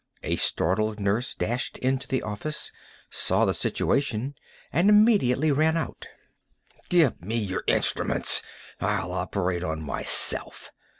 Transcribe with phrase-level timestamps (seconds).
[0.23, 2.71] A startled nurse dashed into the office,
[3.11, 4.33] saw the situation,
[4.73, 6.07] and immediately ran out.
[6.89, 8.41] "Give me your instruments!
[8.79, 10.71] I'll operate on myself!"